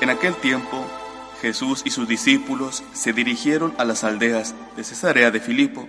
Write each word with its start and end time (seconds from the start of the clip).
en 0.00 0.10
aquel 0.10 0.36
tiempo, 0.36 0.86
Jesús 1.40 1.82
y 1.84 1.90
sus 1.90 2.06
discípulos 2.06 2.84
se 2.92 3.12
dirigieron 3.12 3.74
a 3.78 3.84
las 3.84 4.04
aldeas 4.04 4.54
de 4.76 4.84
Cesarea 4.84 5.30
de 5.30 5.40
Filipo. 5.40 5.88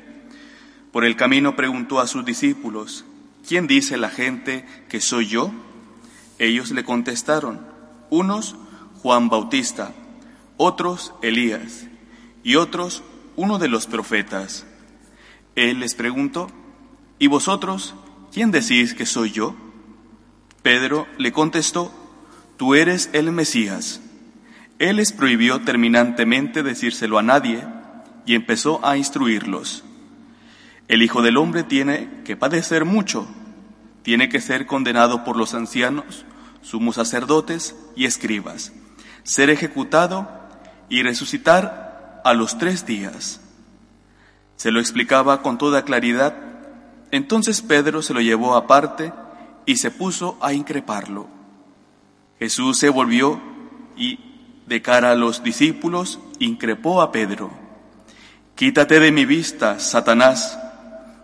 Por 0.91 1.05
el 1.05 1.16
camino 1.16 1.55
preguntó 1.55 1.99
a 1.99 2.07
sus 2.07 2.25
discípulos, 2.25 3.05
¿quién 3.47 3.67
dice 3.67 3.97
la 3.97 4.09
gente 4.09 4.66
que 4.89 4.99
soy 4.99 5.27
yo? 5.27 5.52
Ellos 6.39 6.71
le 6.71 6.83
contestaron, 6.83 7.67
unos 8.09 8.55
Juan 9.03 9.30
Bautista, 9.30 9.94
otros 10.57 11.13
Elías 11.21 11.85
y 12.45 12.55
otros 12.58 13.04
uno 13.35 13.58
de 13.58 13.67
los 13.67 13.88
profetas. 13.88 14.66
Él 15.55 15.80
les 15.80 15.95
preguntó, 15.95 16.47
¿y 17.17 17.25
vosotros 17.25 17.95
quién 18.31 18.52
decís 18.52 18.94
que 18.94 19.08
soy 19.08 19.31
yo? 19.31 19.56
Pedro 20.61 21.08
le 21.17 21.31
contestó, 21.31 21.92
tú 22.56 22.75
eres 22.75 23.09
el 23.14 23.31
Mesías. 23.31 24.00
Él 24.78 24.97
les 24.97 25.11
prohibió 25.11 25.61
terminantemente 25.61 26.61
decírselo 26.61 27.17
a 27.17 27.23
nadie 27.23 27.64
y 28.28 28.36
empezó 28.36 28.86
a 28.86 28.95
instruirlos. 28.95 29.84
El 30.88 31.02
Hijo 31.02 31.23
del 31.23 31.38
Hombre 31.38 31.64
tiene 31.64 32.22
que 32.25 32.38
padecer 32.38 32.86
mucho, 32.86 33.28
tiene 34.03 34.30
que 34.30 34.39
ser 34.39 34.67
condenado 34.67 35.23
por 35.23 35.36
los 35.36 35.56
ancianos, 35.56 36.25
sumos 36.62 36.95
sacerdotes 36.95 37.75
y 37.95 38.06
escribas, 38.06 38.72
ser 39.23 39.50
ejecutado 39.50 40.30
y 40.89 41.02
resucitar 41.02 41.84
a 42.26 42.34
los 42.34 42.58
tres 42.58 42.88
días. 42.88 43.40
Se 44.56 44.72
lo 44.72 44.80
explicaba 44.80 45.44
con 45.44 45.59
toda 45.59 45.86
claridad. 45.86 46.36
Entonces 47.12 47.62
Pedro 47.62 48.02
se 48.02 48.16
lo 48.16 48.20
llevó 48.20 48.56
aparte 48.56 49.14
y 49.68 49.78
se 49.78 49.92
puso 49.92 50.36
a 50.42 50.52
increparlo. 50.52 51.28
Jesús 52.40 52.80
se 52.80 52.90
volvió 52.90 53.40
y, 53.96 54.20
de 54.66 54.81
cara 54.81 55.12
a 55.12 55.16
los 55.16 55.44
discípulos, 55.44 56.20
increpó 56.40 57.03
a 57.03 57.12
Pedro. 57.12 57.52
Quítate 58.56 59.00
de 59.00 59.12
mi 59.12 59.26
vista, 59.26 59.80
Satanás. 59.80 60.58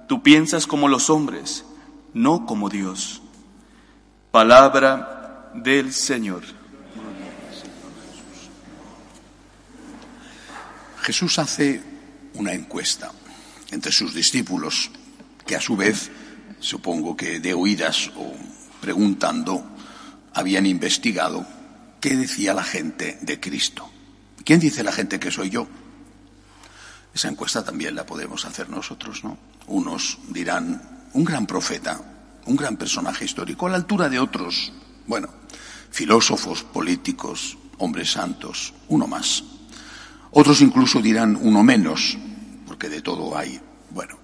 Tú 0.07 0.21
piensas 0.21 0.67
como 0.67 0.87
los 0.87 1.09
hombres, 1.09 1.65
no 2.13 2.45
como 2.45 2.69
Dios. 2.69 3.23
Palabra 4.29 5.49
del 5.55 5.93
Señor. 5.93 6.60
Jesús 11.01 11.39
hace 11.39 11.81
una 12.35 12.53
encuesta 12.53 13.11
entre 13.71 13.91
sus 13.91 14.13
discípulos, 14.13 14.91
que 15.45 15.55
a 15.55 15.61
su 15.61 15.75
vez, 15.75 16.11
supongo 16.59 17.17
que 17.17 17.39
de 17.39 17.53
oídas 17.53 18.11
o 18.15 18.33
preguntando, 18.79 19.65
habían 20.33 20.65
investigado 20.65 21.45
qué 21.99 22.15
decía 22.15 22.53
la 22.53 22.63
gente 22.63 23.17
de 23.21 23.39
Cristo. 23.39 23.89
¿Quién 24.45 24.59
dice 24.59 24.83
la 24.83 24.91
gente 24.91 25.19
que 25.19 25.31
soy 25.31 25.49
yo? 25.49 25.67
Esa 27.13 27.29
encuesta 27.29 27.63
también 27.63 27.95
la 27.95 28.05
podemos 28.05 28.45
hacer 28.45 28.69
nosotros, 28.69 29.23
¿no? 29.23 29.37
Unos 29.67 30.19
dirán, 30.29 31.09
un 31.13 31.25
gran 31.25 31.45
profeta, 31.45 31.99
un 32.45 32.55
gran 32.55 32.77
personaje 32.77 33.25
histórico, 33.25 33.67
a 33.67 33.71
la 33.71 33.77
altura 33.77 34.07
de 34.07 34.19
otros, 34.19 34.71
bueno, 35.07 35.29
filósofos, 35.89 36.63
políticos, 36.63 37.57
hombres 37.79 38.11
santos, 38.11 38.73
uno 38.87 39.07
más. 39.07 39.43
Otros 40.31 40.61
incluso 40.61 41.01
dirán 41.01 41.37
uno 41.41 41.63
menos, 41.63 42.17
porque 42.65 42.89
de 42.89 43.01
todo 43.01 43.37
hay. 43.37 43.59
Bueno, 43.89 44.17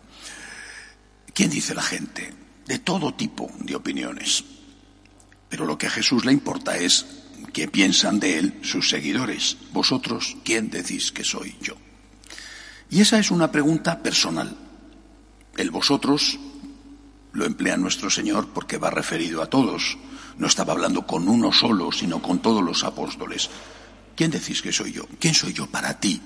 ¿quién 1.34 1.50
dice 1.50 1.76
la 1.76 1.82
gente? 1.82 2.34
De 2.66 2.80
todo 2.80 3.14
tipo 3.14 3.52
de 3.60 3.76
opiniones. 3.76 4.44
Pero 5.50 5.66
lo 5.66 5.78
que 5.78 5.88
a 5.88 5.92
Jesús 5.92 6.26
le 6.26 6.32
importa 6.32 6.78
es 6.78 7.06
qué 7.54 7.68
piensan 7.68 8.20
de 8.20 8.38
él 8.38 8.60
sus 8.62 8.90
seguidores. 8.90 9.58
Vosotros, 9.74 10.38
¿quién 10.44 10.70
decís 10.70 11.12
que 11.12 11.24
soy 11.24 11.56
yo? 11.62 11.76
Y 12.90 13.02
esa 13.02 13.20
es 13.20 13.32
una 13.32 13.52
pregunta 13.52 14.02
personal. 14.02 14.56
El 15.58 15.72
vosotros 15.72 16.40
lo 17.34 17.46
emplea 17.46 17.78
nuestro 17.78 18.10
Señor 18.10 18.50
porque 18.54 18.78
va 18.78 18.90
referido 18.90 19.42
a 19.42 19.50
todos. 19.50 19.98
No 20.38 20.48
estaba 20.48 20.74
hablando 20.74 21.06
con 21.06 21.28
uno 21.28 21.52
solo, 21.52 21.92
sino 21.92 22.22
con 22.22 22.40
todos 22.42 22.64
los 22.64 22.84
apóstoles. 22.84 23.50
¿Quién 24.18 24.32
decís 24.32 24.64
que 24.64 24.74
soy 24.74 24.94
yo? 24.94 25.08
¿Quién 25.20 25.36
soy 25.36 25.54
yo 25.54 25.68
para 25.68 26.00
ti? 26.00 26.20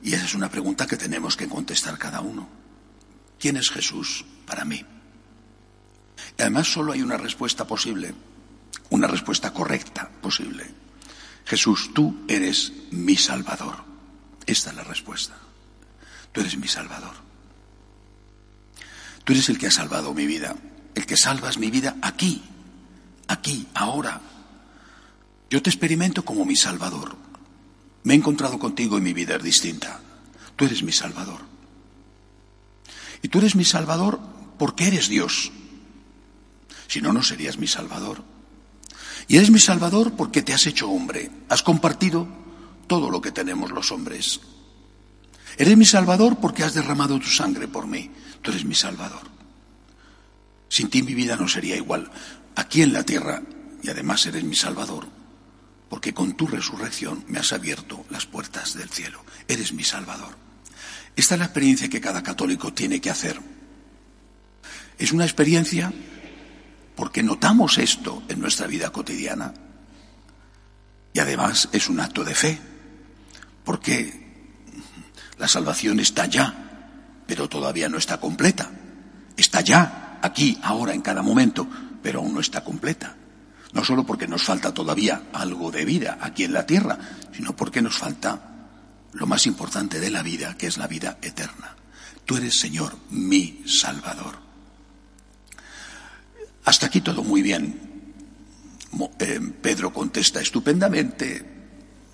Y 0.00 0.14
esa 0.14 0.26
es 0.26 0.34
una 0.34 0.48
pregunta 0.48 0.86
que 0.86 0.96
tenemos 0.96 1.36
que 1.36 1.48
contestar 1.48 1.98
cada 1.98 2.20
uno. 2.20 2.48
¿Quién 3.36 3.56
es 3.56 3.68
Jesús 3.68 4.24
para 4.46 4.64
mí? 4.64 4.86
Y 6.38 6.42
además 6.42 6.72
solo 6.72 6.92
hay 6.92 7.02
una 7.02 7.16
respuesta 7.16 7.66
posible, 7.66 8.14
una 8.90 9.08
respuesta 9.08 9.52
correcta 9.52 10.08
posible. 10.22 10.70
Jesús, 11.44 11.90
tú 11.92 12.24
eres 12.28 12.72
mi 12.92 13.16
Salvador. 13.16 13.84
Esta 14.46 14.70
es 14.70 14.76
la 14.76 14.84
respuesta. 14.84 15.36
Tú 16.30 16.42
eres 16.42 16.56
mi 16.58 16.68
Salvador. 16.68 17.14
Tú 19.24 19.32
eres 19.32 19.48
el 19.48 19.58
que 19.58 19.66
ha 19.66 19.72
salvado 19.72 20.14
mi 20.14 20.26
vida, 20.26 20.54
el 20.94 21.06
que 21.06 21.16
salvas 21.16 21.58
mi 21.58 21.72
vida 21.72 21.96
aquí, 22.02 22.44
aquí, 23.26 23.66
ahora, 23.74 24.20
yo 25.50 25.62
te 25.62 25.70
experimento 25.70 26.24
como 26.24 26.44
mi 26.44 26.56
Salvador. 26.56 27.16
Me 28.04 28.14
he 28.14 28.16
encontrado 28.16 28.58
contigo 28.58 28.98
y 28.98 29.00
mi 29.00 29.12
vida 29.12 29.36
es 29.36 29.42
distinta. 29.42 30.00
Tú 30.56 30.64
eres 30.64 30.82
mi 30.82 30.92
Salvador. 30.92 31.40
Y 33.22 33.28
tú 33.28 33.38
eres 33.38 33.54
mi 33.56 33.64
Salvador 33.64 34.20
porque 34.58 34.88
eres 34.88 35.08
Dios. 35.08 35.50
Si 36.86 37.00
no, 37.00 37.12
no 37.12 37.22
serías 37.22 37.58
mi 37.58 37.66
Salvador. 37.66 38.22
Y 39.26 39.36
eres 39.36 39.50
mi 39.50 39.58
Salvador 39.58 40.12
porque 40.16 40.42
te 40.42 40.52
has 40.52 40.66
hecho 40.66 40.88
hombre. 40.88 41.30
Has 41.48 41.62
compartido 41.62 42.26
todo 42.86 43.10
lo 43.10 43.20
que 43.20 43.32
tenemos 43.32 43.70
los 43.70 43.92
hombres. 43.92 44.40
Eres 45.56 45.76
mi 45.76 45.84
Salvador 45.84 46.38
porque 46.40 46.62
has 46.62 46.74
derramado 46.74 47.18
tu 47.18 47.28
sangre 47.28 47.68
por 47.68 47.86
mí. 47.86 48.10
Tú 48.42 48.50
eres 48.50 48.64
mi 48.64 48.74
Salvador. 48.74 49.22
Sin 50.68 50.88
ti 50.88 51.02
mi 51.02 51.14
vida 51.14 51.36
no 51.36 51.48
sería 51.48 51.76
igual. 51.76 52.10
Aquí 52.54 52.82
en 52.82 52.92
la 52.92 53.04
tierra, 53.04 53.42
y 53.82 53.90
además 53.90 54.24
eres 54.26 54.44
mi 54.44 54.54
Salvador, 54.54 55.17
porque 55.88 56.12
con 56.12 56.34
tu 56.34 56.46
resurrección 56.46 57.24
me 57.28 57.38
has 57.38 57.52
abierto 57.52 58.04
las 58.10 58.26
puertas 58.26 58.74
del 58.74 58.90
cielo. 58.90 59.24
Eres 59.46 59.72
mi 59.72 59.84
Salvador. 59.84 60.36
Esta 61.16 61.34
es 61.34 61.38
la 61.38 61.46
experiencia 61.46 61.88
que 61.88 62.00
cada 62.00 62.22
católico 62.22 62.72
tiene 62.72 63.00
que 63.00 63.10
hacer. 63.10 63.40
Es 64.98 65.12
una 65.12 65.24
experiencia 65.24 65.92
porque 66.94 67.22
notamos 67.22 67.78
esto 67.78 68.22
en 68.28 68.40
nuestra 68.40 68.66
vida 68.66 68.90
cotidiana. 68.90 69.54
Y 71.12 71.20
además 71.20 71.68
es 71.72 71.88
un 71.88 72.00
acto 72.00 72.24
de 72.24 72.34
fe, 72.34 72.58
porque 73.64 74.28
la 75.38 75.48
salvación 75.48 76.00
está 76.00 76.26
ya, 76.26 77.22
pero 77.26 77.48
todavía 77.48 77.88
no 77.88 77.98
está 77.98 78.18
completa. 78.18 78.70
Está 79.36 79.60
ya, 79.60 80.18
aquí, 80.22 80.58
ahora, 80.62 80.92
en 80.92 81.00
cada 81.00 81.22
momento, 81.22 81.68
pero 82.02 82.18
aún 82.18 82.34
no 82.34 82.40
está 82.40 82.64
completa. 82.64 83.16
No 83.72 83.84
solo 83.84 84.04
porque 84.04 84.26
nos 84.26 84.42
falta 84.42 84.72
todavía 84.72 85.24
algo 85.32 85.70
de 85.70 85.84
vida 85.84 86.18
aquí 86.20 86.44
en 86.44 86.52
la 86.52 86.66
tierra, 86.66 86.98
sino 87.32 87.54
porque 87.54 87.82
nos 87.82 87.96
falta 87.96 88.40
lo 89.12 89.26
más 89.26 89.46
importante 89.46 90.00
de 90.00 90.10
la 90.10 90.22
vida, 90.22 90.56
que 90.56 90.66
es 90.66 90.78
la 90.78 90.86
vida 90.86 91.18
eterna. 91.22 91.76
Tú 92.24 92.36
eres, 92.36 92.58
Señor, 92.58 92.96
mi 93.10 93.62
Salvador. 93.66 94.38
Hasta 96.64 96.86
aquí 96.86 97.00
todo 97.00 97.22
muy 97.22 97.42
bien. 97.42 97.88
Eh, 99.18 99.40
Pedro 99.62 99.92
contesta 99.92 100.40
estupendamente, 100.40 101.44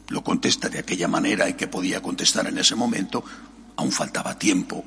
lo 0.08 0.22
contesta 0.22 0.68
de 0.68 0.80
aquella 0.80 1.08
manera 1.08 1.48
y 1.48 1.54
que 1.54 1.68
podía 1.68 2.02
contestar 2.02 2.46
en 2.46 2.58
ese 2.58 2.74
momento. 2.74 3.24
Aún 3.76 3.90
faltaba 3.90 4.38
tiempo 4.38 4.84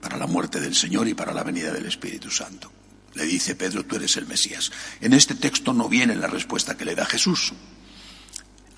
para 0.00 0.16
la 0.16 0.26
muerte 0.26 0.60
del 0.60 0.74
Señor 0.74 1.08
y 1.08 1.14
para 1.14 1.32
la 1.32 1.42
venida 1.42 1.72
del 1.72 1.86
Espíritu 1.86 2.30
Santo. 2.30 2.70
Le 3.14 3.26
dice 3.26 3.54
Pedro, 3.54 3.84
tú 3.84 3.96
eres 3.96 4.16
el 4.16 4.26
Mesías. 4.26 4.72
En 5.00 5.12
este 5.12 5.34
texto 5.34 5.72
no 5.72 5.88
viene 5.88 6.14
la 6.14 6.28
respuesta 6.28 6.76
que 6.76 6.84
le 6.84 6.94
da 6.94 7.04
Jesús. 7.04 7.52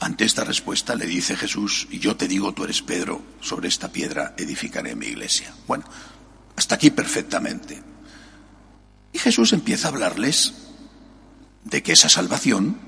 Ante 0.01 0.25
esta 0.25 0.45
respuesta 0.45 0.95
le 0.97 1.07
dice 1.07 1.37
Jesús, 1.37 1.87
y 1.91 1.99
yo 1.99 2.17
te 2.17 2.29
digo, 2.29 2.53
tú 2.53 2.65
eres 2.65 2.83
Pedro, 2.83 3.23
sobre 3.41 3.69
esta 3.69 3.93
piedra 3.93 4.35
edificaré 4.37 4.95
mi 4.97 5.07
iglesia. 5.07 5.55
Bueno, 5.67 5.85
hasta 6.57 6.75
aquí 6.75 6.91
perfectamente. 6.91 7.83
Y 9.13 9.19
Jesús 9.19 9.53
empieza 9.53 9.89
a 9.89 9.93
hablarles 9.93 10.55
de 11.65 11.83
que 11.83 11.93
esa 11.93 12.09
salvación 12.09 12.79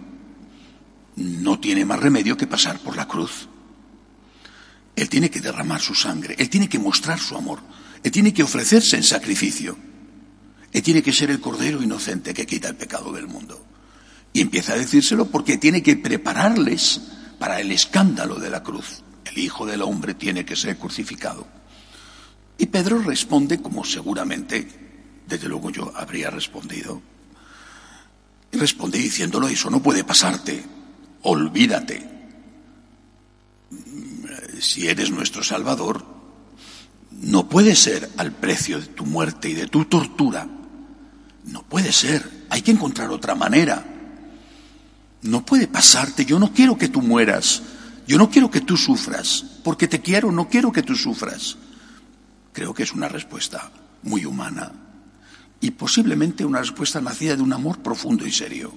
no 1.16 1.58
tiene 1.60 1.84
más 1.84 2.00
remedio 2.00 2.36
que 2.36 2.46
pasar 2.46 2.78
por 2.80 2.96
la 2.96 3.08
cruz. 3.08 3.48
Él 4.96 5.08
tiene 5.08 5.30
que 5.30 5.40
derramar 5.40 5.80
su 5.80 5.94
sangre, 5.94 6.34
Él 6.38 6.50
tiene 6.50 6.68
que 6.68 6.78
mostrar 6.78 7.18
su 7.20 7.36
amor, 7.36 7.60
Él 8.02 8.10
tiene 8.10 8.34
que 8.34 8.42
ofrecerse 8.42 8.96
en 8.96 9.02
sacrificio, 9.02 9.76
Él 10.72 10.82
tiene 10.82 11.02
que 11.02 11.12
ser 11.12 11.30
el 11.30 11.40
Cordero 11.40 11.82
inocente 11.82 12.34
que 12.34 12.46
quita 12.46 12.68
el 12.68 12.76
pecado 12.76 13.12
del 13.12 13.26
mundo. 13.26 13.64
Y 14.32 14.40
empieza 14.40 14.74
a 14.74 14.78
decírselo 14.78 15.26
porque 15.26 15.56
tiene 15.56 15.82
que 15.82 15.96
prepararles 15.96 17.00
para 17.38 17.60
el 17.60 17.72
escándalo 17.72 18.36
de 18.36 18.50
la 18.50 18.62
cruz. 18.62 19.02
El 19.24 19.38
Hijo 19.38 19.66
del 19.66 19.82
Hombre 19.82 20.14
tiene 20.14 20.44
que 20.44 20.56
ser 20.56 20.76
crucificado. 20.76 21.46
Y 22.58 22.66
Pedro 22.66 23.00
responde 23.00 23.60
como 23.60 23.84
seguramente, 23.84 24.66
desde 25.26 25.48
luego 25.48 25.70
yo 25.70 25.92
habría 25.94 26.30
respondido. 26.30 27.02
Y 28.50 28.58
responde 28.58 28.98
diciéndolo, 28.98 29.48
eso 29.48 29.68
no 29.70 29.82
puede 29.82 30.04
pasarte, 30.04 30.64
olvídate. 31.22 32.16
Si 34.60 34.88
eres 34.88 35.10
nuestro 35.10 35.42
Salvador, 35.42 36.15
no 37.22 37.48
puede 37.48 37.74
ser 37.74 38.10
al 38.16 38.32
precio 38.32 38.80
de 38.80 38.86
tu 38.86 39.06
muerte 39.06 39.48
y 39.48 39.54
de 39.54 39.66
tu 39.66 39.84
tortura. 39.86 40.46
No 41.44 41.62
puede 41.62 41.92
ser, 41.92 42.46
hay 42.50 42.62
que 42.62 42.72
encontrar 42.72 43.10
otra 43.10 43.34
manera. 43.34 43.84
No 45.22 45.44
puede 45.44 45.66
pasarte, 45.66 46.24
yo 46.24 46.38
no 46.38 46.52
quiero 46.52 46.76
que 46.76 46.88
tú 46.88 47.02
mueras, 47.02 47.62
yo 48.06 48.18
no 48.18 48.30
quiero 48.30 48.50
que 48.50 48.60
tú 48.60 48.76
sufras, 48.76 49.44
porque 49.64 49.88
te 49.88 50.00
quiero, 50.00 50.30
no 50.30 50.48
quiero 50.48 50.72
que 50.72 50.82
tú 50.82 50.94
sufras. 50.94 51.56
Creo 52.52 52.74
que 52.74 52.82
es 52.82 52.92
una 52.92 53.08
respuesta 53.08 53.70
muy 54.02 54.24
humana 54.24 54.72
y 55.60 55.72
posiblemente 55.72 56.44
una 56.44 56.60
respuesta 56.60 57.00
nacida 57.00 57.36
de 57.36 57.42
un 57.42 57.52
amor 57.52 57.78
profundo 57.78 58.26
y 58.26 58.32
serio. 58.32 58.72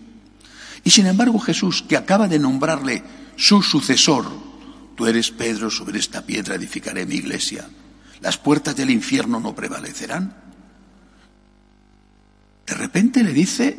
Y 0.83 0.91
sin 0.91 1.07
embargo 1.07 1.39
Jesús, 1.39 1.83
que 1.87 1.97
acaba 1.97 2.27
de 2.27 2.39
nombrarle 2.39 3.03
su 3.35 3.61
sucesor, 3.61 4.25
tú 4.95 5.05
eres 5.07 5.31
Pedro, 5.31 5.69
sobre 5.69 5.99
esta 5.99 6.25
piedra 6.25 6.55
edificaré 6.55 7.05
mi 7.05 7.15
iglesia, 7.15 7.69
las 8.21 8.37
puertas 8.37 8.75
del 8.75 8.89
infierno 8.89 9.39
no 9.39 9.55
prevalecerán. 9.55 10.35
De 12.65 12.73
repente 12.73 13.23
le 13.23 13.33
dice, 13.33 13.77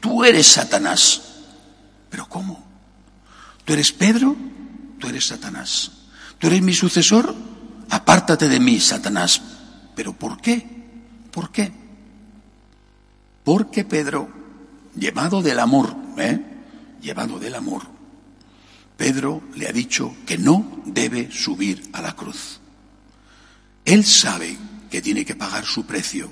tú 0.00 0.24
eres 0.24 0.46
Satanás. 0.46 1.22
¿Pero 2.10 2.28
cómo? 2.28 2.64
¿Tú 3.64 3.72
eres 3.72 3.92
Pedro? 3.92 4.36
Tú 4.98 5.08
eres 5.08 5.26
Satanás. 5.26 5.90
¿Tú 6.38 6.46
eres 6.46 6.62
mi 6.62 6.72
sucesor? 6.72 7.34
apártate 7.90 8.48
de 8.48 8.60
mí, 8.60 8.80
Satanás. 8.80 9.40
¿Pero 9.94 10.12
por 10.12 10.40
qué? 10.40 10.66
¿Por 11.30 11.50
qué? 11.50 11.72
Porque 13.44 13.84
Pedro, 13.84 14.28
llevado 14.96 15.42
del 15.42 15.60
amor, 15.60 15.94
¿eh? 16.16 16.40
llevado 17.00 17.38
del 17.38 17.54
amor, 17.54 17.82
Pedro 18.96 19.42
le 19.54 19.68
ha 19.68 19.72
dicho 19.72 20.14
que 20.26 20.38
no 20.38 20.82
debe 20.86 21.30
subir 21.30 21.90
a 21.92 22.02
la 22.02 22.14
cruz. 22.14 22.60
Él 23.84 24.04
sabe 24.04 24.56
que 24.90 25.02
tiene 25.02 25.24
que 25.24 25.34
pagar 25.34 25.64
su 25.64 25.84
precio. 25.84 26.30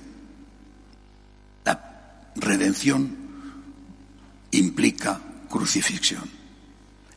La 1.65 2.31
redención 2.37 3.17
implica 4.53 5.21
crucifixión. 5.49 6.43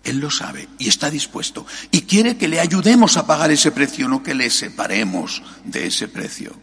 Él 0.03 0.19
lo 0.19 0.29
sabe 0.29 0.69
y 0.77 0.87
está 0.87 1.09
dispuesto. 1.09 1.65
Y 1.91 2.01
quiere 2.01 2.37
que 2.37 2.47
le 2.47 2.59
ayudemos 2.59 3.17
a 3.17 3.25
pagar 3.25 3.51
ese 3.51 3.71
precio, 3.71 4.07
no 4.07 4.21
que 4.21 4.35
le 4.35 4.49
separemos 4.49 5.41
de 5.63 5.87
ese 5.87 6.07
precio. 6.07 6.53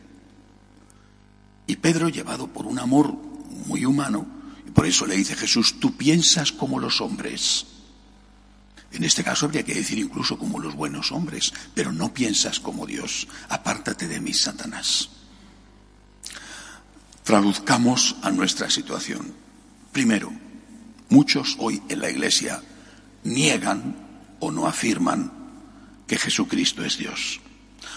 Y 1.66 1.76
Pedro, 1.76 2.08
llevado 2.08 2.48
por 2.48 2.66
un 2.66 2.78
amor 2.78 3.12
muy 3.66 3.84
humano, 3.84 4.26
por 4.74 4.86
eso 4.86 5.06
le 5.06 5.16
dice 5.16 5.34
Jesús, 5.34 5.80
tú 5.80 5.96
piensas 5.96 6.52
como 6.52 6.78
los 6.78 7.00
hombres. 7.00 7.66
En 8.92 9.04
este 9.04 9.24
caso 9.24 9.46
habría 9.46 9.64
que 9.64 9.74
decir 9.74 9.98
incluso 9.98 10.38
como 10.38 10.58
los 10.58 10.74
buenos 10.74 11.12
hombres, 11.12 11.52
pero 11.74 11.92
no 11.92 12.12
piensas 12.12 12.60
como 12.60 12.86
Dios. 12.86 13.26
Apártate 13.48 14.06
de 14.06 14.20
mí, 14.20 14.34
Satanás. 14.34 15.08
Traduzcamos 17.24 18.16
a 18.22 18.30
nuestra 18.30 18.68
situación. 18.68 19.32
Primero, 19.92 20.32
muchos 21.08 21.56
hoy 21.58 21.82
en 21.88 22.00
la 22.00 22.10
iglesia 22.10 22.62
niegan 23.24 23.96
o 24.40 24.50
no 24.50 24.66
afirman 24.66 25.32
que 26.06 26.18
Jesucristo 26.18 26.84
es 26.84 26.98
Dios. 26.98 27.40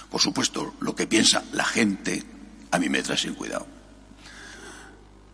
Por 0.09 0.21
supuesto, 0.21 0.75
lo 0.79 0.95
que 0.95 1.07
piensa 1.07 1.43
la 1.51 1.65
gente 1.65 2.23
a 2.71 2.79
mí 2.79 2.87
me 2.89 3.01
trae 3.01 3.17
sin 3.17 3.33
cuidado. 3.33 3.74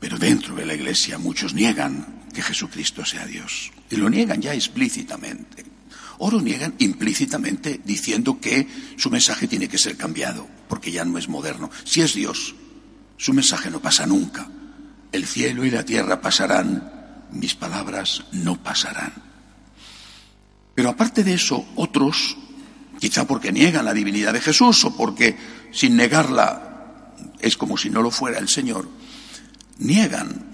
Pero 0.01 0.17
dentro 0.17 0.55
de 0.55 0.65
la 0.65 0.73
Iglesia 0.73 1.19
muchos 1.19 1.53
niegan 1.53 2.25
que 2.33 2.41
Jesucristo 2.41 3.05
sea 3.05 3.27
Dios. 3.27 3.71
Y 3.91 3.97
lo 3.97 4.09
niegan 4.09 4.41
ya 4.41 4.53
explícitamente. 4.53 5.63
O 6.17 6.31
lo 6.31 6.41
niegan 6.41 6.73
implícitamente 6.79 7.79
diciendo 7.85 8.39
que 8.41 8.67
su 8.97 9.11
mensaje 9.11 9.47
tiene 9.47 9.69
que 9.69 9.77
ser 9.77 9.95
cambiado, 9.97 10.47
porque 10.67 10.91
ya 10.91 11.05
no 11.05 11.19
es 11.19 11.29
moderno. 11.29 11.69
Si 11.83 12.01
es 12.01 12.15
Dios, 12.15 12.55
su 13.15 13.31
mensaje 13.31 13.69
no 13.69 13.79
pasa 13.79 14.07
nunca. 14.07 14.49
El 15.11 15.27
cielo 15.27 15.63
y 15.65 15.69
la 15.69 15.85
tierra 15.85 16.19
pasarán, 16.19 17.27
mis 17.31 17.53
palabras 17.53 18.23
no 18.31 18.61
pasarán. 18.61 19.13
Pero 20.73 20.89
aparte 20.89 21.23
de 21.23 21.35
eso, 21.35 21.63
otros, 21.75 22.37
quizá 22.99 23.27
porque 23.27 23.51
niegan 23.51 23.85
la 23.85 23.93
divinidad 23.93 24.33
de 24.33 24.41
Jesús 24.41 24.83
o 24.85 24.97
porque 24.97 25.37
sin 25.71 25.95
negarla 25.95 27.13
es 27.39 27.55
como 27.55 27.77
si 27.77 27.91
no 27.91 28.01
lo 28.01 28.09
fuera 28.09 28.39
el 28.39 28.49
Señor, 28.49 28.87
niegan 29.81 30.45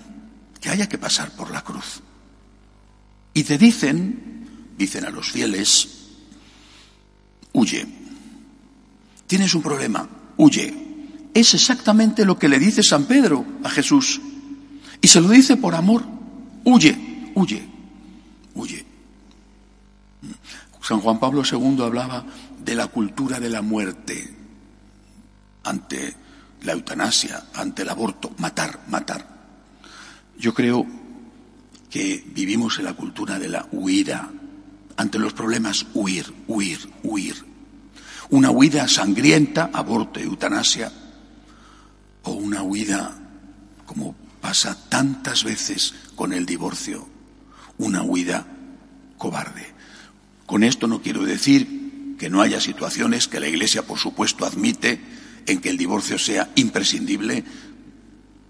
que 0.59 0.69
haya 0.69 0.89
que 0.89 0.97
pasar 0.97 1.31
por 1.31 1.51
la 1.51 1.63
cruz. 1.63 2.01
Y 3.33 3.43
te 3.43 3.57
dicen, 3.57 4.73
dicen 4.77 5.05
a 5.05 5.11
los 5.11 5.31
fieles, 5.31 5.87
huye. 7.53 7.85
Tienes 9.27 9.53
un 9.53 9.61
problema, 9.61 10.09
huye. 10.37 11.29
Es 11.33 11.53
exactamente 11.53 12.25
lo 12.25 12.39
que 12.39 12.47
le 12.47 12.57
dice 12.57 12.81
San 12.81 13.05
Pedro 13.05 13.45
a 13.63 13.69
Jesús. 13.69 14.19
Y 15.01 15.07
se 15.07 15.21
lo 15.21 15.29
dice 15.29 15.57
por 15.57 15.75
amor, 15.75 16.03
huye, 16.63 17.31
huye, 17.35 17.67
huye. 18.55 18.85
San 20.81 21.01
Juan 21.01 21.19
Pablo 21.19 21.43
II 21.43 21.83
hablaba 21.83 22.25
de 22.63 22.73
la 22.73 22.87
cultura 22.87 23.39
de 23.39 23.49
la 23.49 23.61
muerte 23.61 24.33
ante 25.63 26.15
la 26.67 26.73
eutanasia, 26.73 27.45
ante 27.55 27.81
el 27.81 27.89
aborto, 27.89 28.35
matar, 28.37 28.81
matar. 28.89 29.25
Yo 30.37 30.53
creo 30.53 30.85
que 31.89 32.23
vivimos 32.27 32.77
en 32.77 32.85
la 32.85 32.93
cultura 32.93 33.39
de 33.39 33.47
la 33.47 33.65
huida, 33.71 34.29
ante 34.97 35.17
los 35.17 35.31
problemas 35.31 35.85
huir, 35.93 36.31
huir, 36.47 36.79
huir. 37.03 37.45
Una 38.29 38.51
huida 38.51 38.87
sangrienta, 38.89 39.69
aborto, 39.73 40.19
eutanasia, 40.19 40.91
o 42.23 42.31
una 42.31 42.61
huida 42.61 43.17
como 43.85 44.13
pasa 44.41 44.77
tantas 44.89 45.45
veces 45.45 45.93
con 46.17 46.33
el 46.33 46.45
divorcio, 46.45 47.07
una 47.77 48.03
huida 48.03 48.45
cobarde. 49.17 49.73
Con 50.45 50.65
esto 50.65 50.87
no 50.87 51.01
quiero 51.01 51.23
decir 51.23 52.15
que 52.19 52.29
no 52.29 52.41
haya 52.41 52.59
situaciones 52.59 53.29
que 53.29 53.39
la 53.39 53.47
Iglesia, 53.47 53.83
por 53.83 53.99
supuesto, 53.99 54.45
admite 54.45 54.99
en 55.47 55.59
que 55.59 55.69
el 55.69 55.77
divorcio 55.77 56.19
sea 56.19 56.51
imprescindible, 56.55 57.43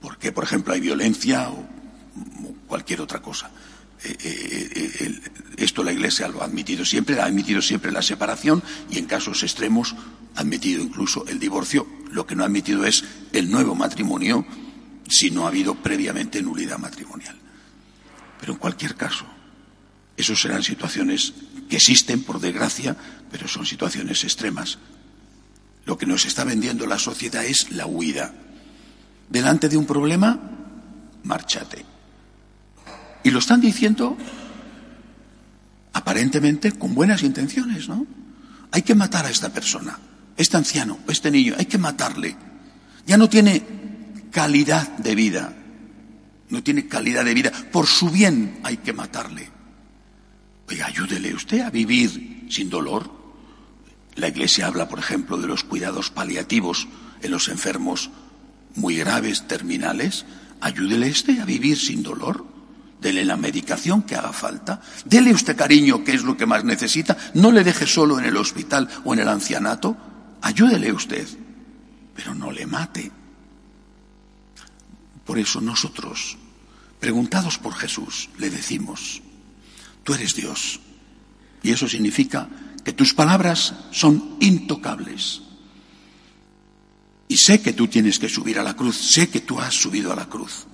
porque, 0.02 0.32
por 0.32 0.44
ejemplo, 0.44 0.74
hay 0.74 0.82
violencia 0.82 1.50
o 1.50 1.66
cualquier 2.68 3.02
otra 3.02 3.22
cosa. 3.22 3.50
Eh, 4.04 4.16
eh, 4.20 4.92
eh, 5.00 5.22
esto 5.58 5.84
la 5.84 5.92
Iglesia 5.92 6.28
lo 6.28 6.42
ha 6.42 6.46
admitido 6.46 6.86
siempre, 6.86 7.20
ha 7.20 7.26
admitido 7.26 7.62
siempre 7.62 7.92
la 7.92 8.02
separación 8.02 8.62
y 8.92 9.00
en 9.00 9.06
casos 9.06 9.42
extremos 9.42 9.96
ha 10.36 10.42
admitido 10.42 10.84
incluso 10.84 11.26
el 11.28 11.40
divorcio. 11.40 11.88
Lo 12.12 12.28
que 12.28 12.36
no 12.36 12.44
ha 12.44 12.48
admitido 12.48 12.86
es 12.86 13.04
el 13.34 13.50
nuevo 13.50 13.74
matrimonio 13.74 14.46
si 15.08 15.32
no 15.32 15.46
ha 15.46 15.50
habido 15.50 15.76
previamente 15.76 16.42
nulidad 16.42 16.78
matrimonial. 16.78 17.38
Pero 18.40 18.54
en 18.54 18.60
cualquier 18.60 18.96
caso, 18.96 19.26
esas 20.16 20.40
serán 20.40 20.64
situaciones 20.64 21.34
que 21.70 21.78
existen, 21.78 22.24
por 22.24 22.40
desgracia, 22.40 22.96
pero 23.32 23.48
son 23.48 23.66
situaciones 23.66 24.24
extremas. 24.24 24.78
Lo 25.88 25.98
que 25.98 26.06
nos 26.06 26.26
está 26.26 26.44
vendiendo 26.44 26.86
la 26.86 27.00
sociedad 27.00 27.46
es 27.46 27.72
la 27.72 27.88
huida. 27.88 28.34
Delante 29.30 29.70
de 29.70 29.78
un 29.78 29.86
problema, 29.86 30.38
márchate. 31.24 31.86
Y 33.24 33.32
lo 33.32 33.40
están 33.40 33.62
diciendo 33.62 34.18
aparentemente 35.94 36.74
con 36.74 36.94
buenas 36.94 37.24
intenciones, 37.24 37.88
¿no? 37.88 38.06
Hay 38.72 38.82
que 38.82 38.96
matar 38.96 39.26
a 39.26 39.30
esta 39.30 39.48
persona, 39.48 39.98
este 40.36 40.58
anciano, 40.58 41.00
este 41.08 41.32
niño, 41.32 41.56
hay 41.58 41.68
que 41.68 41.78
matarle. 41.78 42.36
Ya 43.06 43.16
no 43.16 43.30
tiene 43.30 43.64
calidad 44.30 44.90
de 44.98 45.16
vida, 45.16 45.54
no 46.50 46.62
tiene 46.64 46.90
calidad 46.90 47.24
de 47.24 47.34
vida. 47.34 47.52
Por 47.72 47.88
su 47.88 48.10
bien 48.10 48.60
hay 48.64 48.76
que 48.76 48.92
matarle. 48.92 49.50
Oiga, 50.68 50.88
ayúdele 50.88 51.34
usted 51.34 51.62
a 51.62 51.70
vivir 51.70 52.46
sin 52.50 52.70
dolor. 52.70 53.17
La 54.18 54.28
Iglesia 54.30 54.66
habla, 54.66 54.90
por 54.90 54.98
ejemplo, 54.98 55.38
de 55.38 55.48
los 55.48 55.64
cuidados 55.64 56.10
paliativos 56.10 56.88
en 57.22 57.32
los 57.32 57.48
enfermos 57.50 58.10
muy 58.76 58.98
graves, 58.98 59.48
terminales. 59.48 60.26
Ayúdele 60.60 61.12
usted 61.12 61.40
a 61.40 61.46
vivir 61.46 61.78
sin 61.78 62.02
dolor. 62.02 62.44
Dele 63.00 63.24
la 63.24 63.38
medicación 63.38 64.02
que 64.02 64.16
haga 64.16 64.34
falta. 64.34 64.82
Dele 65.06 65.32
usted 65.32 65.56
cariño, 65.56 66.04
que 66.04 66.16
es 66.16 66.24
lo 66.24 66.36
que 66.36 66.48
más 66.48 66.64
necesita. 66.64 67.16
No 67.36 67.52
le 67.52 67.64
deje 67.64 67.86
solo 67.86 68.18
en 68.18 68.26
el 68.26 68.38
hospital 68.38 68.90
o 69.06 69.14
en 69.14 69.20
el 69.20 69.30
ancianato. 69.30 69.96
Ayúdele 70.42 70.92
usted, 70.92 71.28
pero 72.16 72.34
no 72.34 72.52
le 72.52 72.66
mate. 72.66 73.12
Por 75.26 75.38
eso 75.38 75.62
nosotros, 75.62 76.38
preguntados 77.00 77.60
por 77.60 77.76
Jesús, 77.76 78.30
le 78.40 78.50
decimos, 78.50 79.22
tú 80.04 80.16
eres 80.16 80.34
Dios. 80.34 80.80
Y 81.62 81.70
eso 81.70 81.88
significa 81.88 82.50
que 82.88 82.94
tus 82.94 83.14
palabras 83.14 83.74
son 83.92 84.38
intocables. 84.40 85.42
Y 87.28 87.36
sé 87.36 87.62
que 87.62 87.74
tú 87.74 87.90
tienes 87.90 88.18
que 88.18 88.30
subir 88.30 88.60
a 88.60 88.64
la 88.64 88.78
cruz, 88.78 88.96
sé 88.96 89.28
que 89.28 89.42
tú 89.42 89.60
has 89.60 89.74
subido 89.74 90.14
a 90.14 90.16
la 90.16 90.30
cruz. 90.30 90.68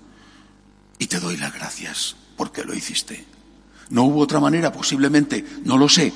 Y 0.99 1.07
te 1.07 1.19
doy 1.19 1.37
las 1.37 1.51
gracias 1.55 2.15
porque 2.37 2.65
lo 2.65 2.75
hiciste. 2.75 3.25
No 3.89 4.03
hubo 4.03 4.19
otra 4.19 4.39
manera, 4.39 4.71
posiblemente, 4.71 5.43
no 5.65 5.75
lo 5.75 5.89
sé. 5.89 6.13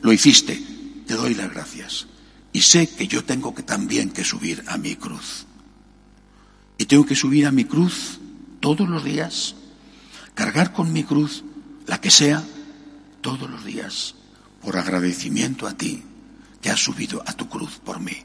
Lo 0.00 0.10
hiciste, 0.10 0.58
te 1.06 1.12
doy 1.12 1.34
las 1.34 1.52
gracias. 1.52 2.06
Y 2.54 2.62
sé 2.62 2.88
que 2.88 3.06
yo 3.06 3.22
tengo 3.22 3.54
que 3.54 3.62
también 3.62 4.12
que 4.12 4.24
subir 4.24 4.64
a 4.68 4.78
mi 4.78 4.96
cruz. 4.96 5.44
Y 6.78 6.86
tengo 6.86 7.04
que 7.04 7.14
subir 7.14 7.46
a 7.46 7.52
mi 7.52 7.66
cruz 7.66 8.20
todos 8.60 8.88
los 8.88 9.04
días, 9.04 9.54
cargar 10.34 10.72
con 10.72 10.94
mi 10.94 11.04
cruz, 11.04 11.44
la 11.86 12.00
que 12.00 12.10
sea, 12.10 12.42
todos 13.20 13.50
los 13.50 13.66
días, 13.66 14.14
por 14.66 14.76
agradecimiento 14.76 15.68
a 15.68 15.78
ti 15.78 16.02
que 16.60 16.70
has 16.70 16.82
subido 16.82 17.22
a 17.24 17.34
tu 17.34 17.48
cruz 17.48 17.78
por 17.78 18.00
mí. 18.00 18.16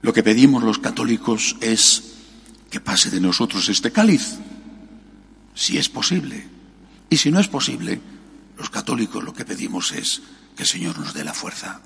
Lo 0.00 0.14
que 0.14 0.22
pedimos 0.22 0.62
los 0.62 0.78
católicos 0.78 1.56
es 1.60 2.14
que 2.70 2.80
pase 2.80 3.10
de 3.10 3.20
nosotros 3.20 3.68
este 3.68 3.92
cáliz, 3.92 4.38
si 5.54 5.76
es 5.76 5.90
posible. 5.90 6.48
Y 7.10 7.18
si 7.18 7.30
no 7.30 7.38
es 7.38 7.48
posible, 7.48 8.00
los 8.56 8.70
católicos 8.70 9.22
lo 9.22 9.34
que 9.34 9.44
pedimos 9.44 9.92
es 9.92 10.22
que 10.56 10.62
el 10.62 10.68
Señor 10.68 10.98
nos 10.98 11.12
dé 11.12 11.22
la 11.22 11.34
fuerza. 11.34 11.82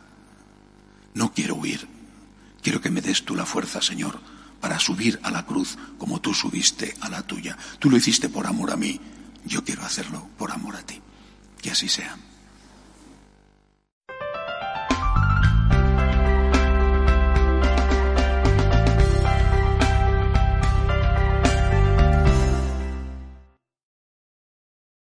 No 1.14 1.34
quiero 1.34 1.56
huir, 1.56 1.88
quiero 2.62 2.80
que 2.80 2.90
me 2.90 3.02
des 3.02 3.24
tú 3.24 3.34
la 3.34 3.46
fuerza, 3.46 3.82
Señor, 3.82 4.20
para 4.60 4.78
subir 4.78 5.18
a 5.24 5.32
la 5.32 5.44
cruz 5.44 5.76
como 5.98 6.20
tú 6.20 6.34
subiste 6.34 6.94
a 7.00 7.08
la 7.08 7.22
tuya. 7.22 7.58
Tú 7.80 7.90
lo 7.90 7.96
hiciste 7.96 8.28
por 8.28 8.46
amor 8.46 8.70
a 8.70 8.76
mí, 8.76 9.00
yo 9.44 9.64
quiero 9.64 9.82
hacerlo 9.82 10.28
por 10.38 10.52
amor 10.52 10.76
a 10.76 10.86
ti. 10.86 11.00
Que 11.60 11.72
así 11.72 11.88
sea. 11.88 12.16